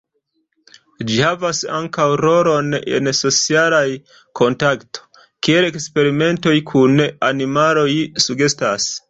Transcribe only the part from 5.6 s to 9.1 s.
eksperimentoj kun animaloj sugestas.